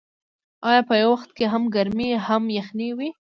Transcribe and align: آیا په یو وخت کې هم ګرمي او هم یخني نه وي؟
آیا 0.69 0.81
په 0.89 0.93
یو 1.01 1.09
وخت 1.13 1.29
کې 1.37 1.45
هم 1.53 1.63
ګرمي 1.75 2.09
او 2.15 2.21
هم 2.27 2.43
یخني 2.59 2.89
نه 2.91 2.95
وي؟ 2.97 3.09